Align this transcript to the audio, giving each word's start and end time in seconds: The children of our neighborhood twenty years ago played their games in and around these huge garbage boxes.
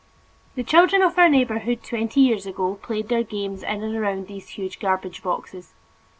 The 0.55 0.63
children 0.63 1.03
of 1.03 1.19
our 1.19 1.29
neighborhood 1.29 1.83
twenty 1.83 2.21
years 2.21 2.47
ago 2.47 2.73
played 2.81 3.07
their 3.07 3.21
games 3.21 3.61
in 3.61 3.83
and 3.83 3.95
around 3.95 4.25
these 4.25 4.49
huge 4.49 4.79
garbage 4.79 5.21
boxes. 5.21 5.75